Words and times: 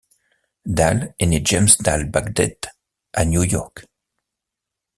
Dale 0.65 1.13
est 1.19 1.27
né 1.27 1.43
James 1.45 1.69
Dale 1.79 2.09
Badgett 2.09 2.69
à 3.13 3.23
New 3.23 3.43
York. 3.43 3.85